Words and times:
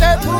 Father 0.00 0.33